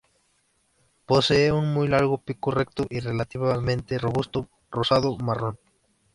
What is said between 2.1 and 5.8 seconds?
pico recto y relativamente robusto rosado-marrón.